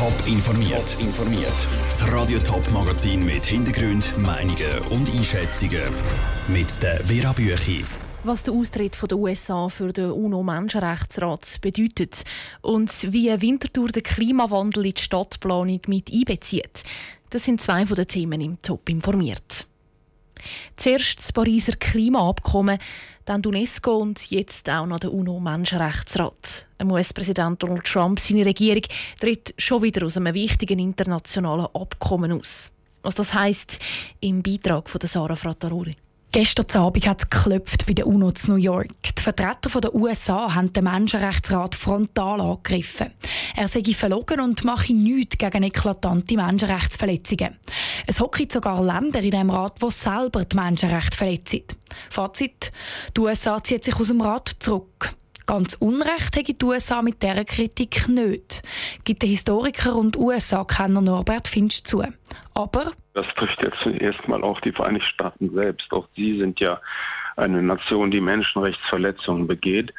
[0.00, 0.96] Top informiert.
[0.98, 1.68] informiert.
[1.90, 5.82] Das Radio Top Magazin mit Hintergrund, Meinungen und Einschätzungen
[6.48, 7.84] mit der Vera Büchi.
[8.24, 12.24] Was der Austritt der USA für den UNO-Menschenrechtsrat bedeutet
[12.62, 16.82] und wie Winterthur den Klimawandel in die Stadtplanung mit einbezieht,
[17.28, 19.66] das sind zwei von den Themen im Top informiert.
[20.76, 22.78] Zuerst das Pariser Klimaabkommen,
[23.24, 26.66] dann die UNESCO und jetzt auch noch der UNO-Menschenrechtsrat.
[26.90, 28.82] US-Präsident Donald Trump, seine Regierung,
[29.20, 32.72] tritt schon wieder aus einem wichtigen internationalen Abkommen aus.
[33.02, 33.78] Was das heisst,
[34.20, 35.96] im Beitrag von Sarah Frattaroli.
[36.32, 38.86] Gestern Abend hat es geklopft bei der UNO zu New York.
[39.18, 43.10] Die Vertreter der USA haben den Menschenrechtsrat frontal angegriffen.
[43.56, 47.58] Er sei verlogen und mache nichts gegen eklatante Menschenrechtsverletzungen.
[48.06, 51.62] Es hocken sogar Länder in diesem Rat, die selber die Menschenrechte verletzen.
[52.10, 52.70] Fazit:
[53.16, 55.16] Die USA zieht sich aus dem Rat zurück.
[55.46, 58.62] Ganz Unrecht hätte die USA mit dieser Kritik nicht,
[59.02, 62.04] gibt der Historiker und USA-Kenner Norbert Finch zu.
[62.54, 65.92] Aber das trifft jetzt zuerst mal auch die Vereinigten Staaten selbst.
[65.92, 66.80] Auch sie sind ja
[67.36, 69.92] eine Nation, die Menschenrechtsverletzungen begeht.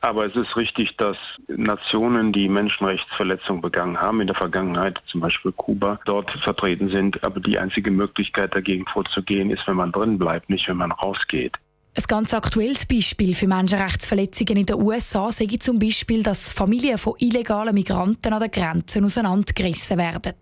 [0.00, 1.16] Aber es ist richtig, dass
[1.46, 7.22] Nationen, die Menschenrechtsverletzungen begangen haben, in der Vergangenheit, zum Beispiel Kuba, dort vertreten sind.
[7.22, 11.58] Aber die einzige Möglichkeit dagegen vorzugehen, ist, wenn man drin bleibt, nicht wenn man rausgeht.
[11.96, 17.14] Ein ganz aktuelles Beispiel für Menschenrechtsverletzungen in den USA sei zum Beispiel, dass Familien von
[17.20, 20.34] illegalen Migranten an den Grenzen auseinandergerissen werden.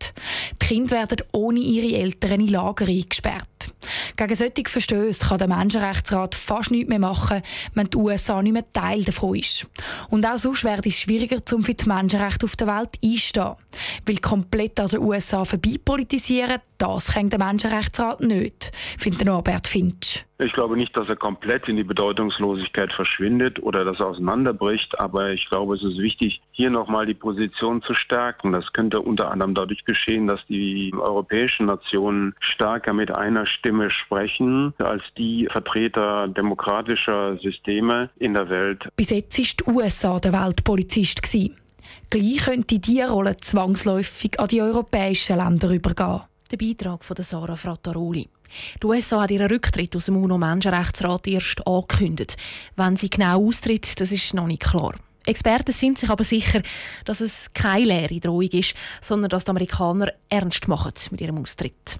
[0.62, 3.48] Die Kinder werden ohne ihre Eltern in Lager eingesperrt.
[4.16, 7.42] Gegen solche Verstöße kann der Menschenrechtsrat fast nichts mehr machen,
[7.74, 9.66] wenn die USA nicht mehr Teil davon ist.
[10.08, 13.56] Und auch sonst wäre es schwieriger, um für die Menschenrechte auf der Welt einzustehen.
[14.06, 20.24] Weil komplett an den USA vorbei politisieren, das kann der Menschenrechtsrat nicht, findet Norbert Finch.
[20.38, 25.48] Ich glaube nicht, dass er komplett in die Bedeutungslosigkeit verschwindet oder das auseinanderbricht, aber ich
[25.48, 28.50] glaube, es ist wichtig, hier nochmal die Position zu stärken.
[28.50, 34.74] Das könnte unter anderem dadurch geschehen, dass die europäischen Nationen stärker mit einer Stimme sprechen
[34.78, 38.88] als die Vertreter demokratischer Systeme in der Welt.
[38.96, 41.22] Bis jetzt war die USA der Weltpolizist.
[42.10, 46.22] Gleich könnte diese Rolle zwangsläufig an die europäischen Länder übergehen.
[46.52, 48.28] Der Beitrag von Sarah Frattaroli.
[48.82, 52.36] Die USA hat ihren Rücktritt aus dem UNO-Menschenrechtsrat erst angekündigt.
[52.76, 54.94] Wenn sie genau austritt, das ist noch nicht klar.
[55.24, 56.60] Experten sind sich aber sicher,
[57.06, 61.98] dass es keine leere Drohung ist, sondern dass die Amerikaner ernst machen mit ihrem Austritt.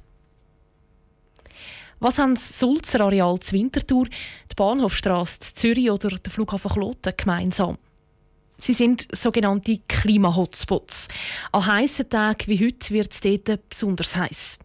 [1.99, 7.79] Was haben das Sulzer Areal zu Winterthur, die Bahnhofstrasse Zürich oder der Flughafen Kloten gemeinsam?
[8.63, 11.09] Sie sind sogenannte Klima-Hotspots.
[11.51, 14.59] An heißen Tagen wie heute wird es dort besonders heiß.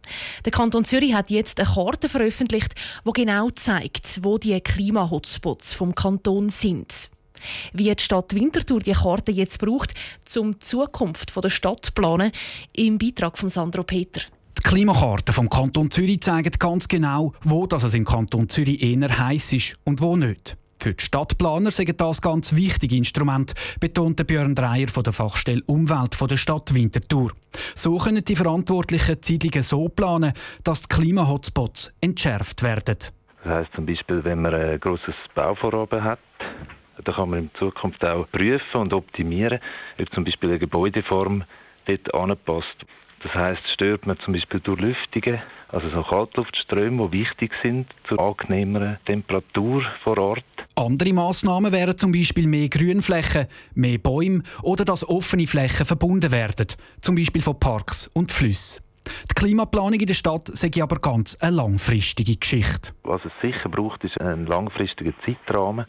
[0.46, 2.75] Der Kanton Zürich hat jetzt eine Karte veröffentlicht,
[3.08, 7.09] die genau zeigt, wo die Klima-Hotspots vom Kanton sind.
[7.74, 9.96] Wie die Stadt Winterthur die Karte jetzt braucht,
[10.35, 12.31] um die Zukunft der Stadt zu planen,
[12.74, 14.22] im Beitrag von Sandro Peter.
[14.59, 19.18] Die Klimakarte vom Kanton Zürich zeigt ganz genau, wo das es im Kanton Zürich eher
[19.18, 20.56] heiß ist und wo nicht.
[20.80, 26.16] Für die Stadtplaner sind das ganz wichtige Instrument, betonte Björn Dreier von der Fachstelle Umwelt
[26.16, 27.32] von der Stadt Winterthur.
[27.74, 30.34] So können die Verantwortlichen Siedlungen so planen,
[30.64, 32.98] dass die Klimahotspots entschärft werden.
[33.44, 36.20] Das heisst zum Beispiel, wenn man ein grosses Bauvorhaben hat,
[37.04, 39.59] dann kann man in Zukunft auch prüfen und optimieren,
[40.00, 41.44] ob zum Beispiel eine Gebäudeform
[41.86, 42.86] dort anpasst.
[43.23, 48.19] Das heißt, stört man zum Beispiel durch Lüftungen, also so Kaltluftströme, die wichtig sind zur
[48.19, 50.45] angenehmeren Temperatur vor Ort.
[50.75, 56.67] Andere Massnahmen wären zum Beispiel mehr Grünflächen, mehr Bäume oder dass offene Flächen verbunden werden,
[57.01, 58.83] zum Beispiel von Parks und Flüssen.
[59.31, 62.91] Die Klimaplanung in der Stadt sei aber ganz eine langfristige Geschichte.
[63.03, 65.85] Was es sicher braucht, ist ein langfristiger Zeitrahmen.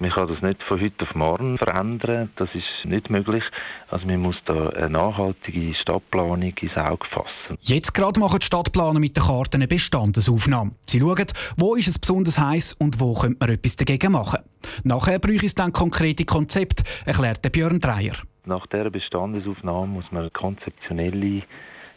[0.00, 3.42] Man kann das nicht von heute auf morgen verändern, das ist nicht möglich.
[3.88, 7.58] Also man muss da eine nachhaltige Stadtplanung ins Auge fassen.
[7.62, 10.70] Jetzt gerade machen die Stadtplaner mit den Karten eine Bestandesaufnahme.
[10.86, 11.26] Sie schauen,
[11.56, 14.38] wo ist es besonders heiß und wo könnte man etwas dagegen machen.
[14.84, 18.14] Nachher bräuchte es dann konkrete Konzepte, erklärt Björn Dreier.
[18.44, 21.42] Nach dieser Bestandesaufnahme muss man konzeptionelle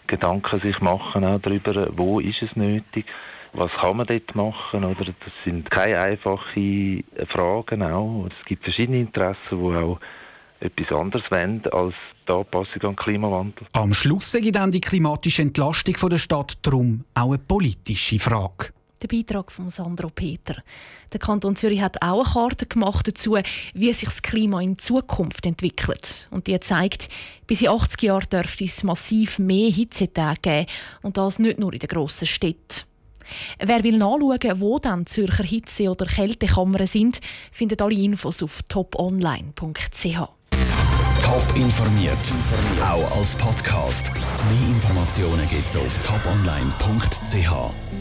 [0.08, 3.06] Gedanken sich machen auch darüber, wo ist es nötig
[3.54, 4.86] was kann man dort machen?
[4.86, 8.28] Oder das sind keine einfachen Fragen auch.
[8.28, 10.00] Es gibt verschiedene Interessen, die auch
[10.60, 11.96] etwas anderes wollen als
[12.28, 13.68] die Anpassung an den Klimawandel.
[13.74, 18.68] Am Schluss ich dann die klimatische Entlastung der Stadt darum auch eine politische Frage.
[19.02, 20.62] Der Beitrag von Sandro Peter.
[21.12, 23.36] Der Kanton Zürich hat auch eine Karte gemacht dazu,
[23.74, 26.28] wie sich das Klima in Zukunft entwickelt.
[26.30, 27.10] Und die zeigt,
[27.48, 30.66] bis in 80 Jahren dürfte es massiv mehr Hitzetage geben.
[31.02, 32.91] Und das nicht nur in den grossen Städten.
[33.60, 37.20] Wer will nachschauen, wo dann Zürcher Hitze- oder Kältekammern sind,
[37.52, 40.18] findet alle Infos auf toponline.ch.
[41.22, 42.18] Top informiert,
[42.84, 44.12] auch als Podcast.
[44.14, 48.01] Mehr Informationen gibt's auf toponline.ch.